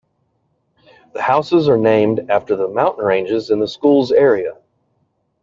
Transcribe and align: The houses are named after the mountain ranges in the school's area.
The 1.13 1.21
houses 1.21 1.69
are 1.69 1.77
named 1.77 2.27
after 2.31 2.55
the 2.55 2.67
mountain 2.67 3.05
ranges 3.05 3.51
in 3.51 3.59
the 3.59 3.67
school's 3.67 4.11
area. 4.11 4.55